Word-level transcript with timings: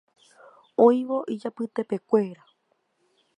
Oĩvo 0.85 1.17
ijapytekuéra 1.35 2.43